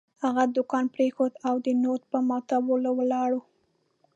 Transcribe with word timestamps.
هغه 0.23 0.43
دوکان 0.55 0.85
پرېښود 0.95 1.33
او 1.47 1.55
د 1.65 1.67
نوټ 1.83 2.01
په 2.11 2.17
ماتولو 2.29 2.91
ولاړ. 2.99 3.31